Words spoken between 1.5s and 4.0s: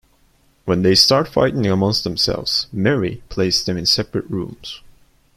amongst themselves, Mary places them in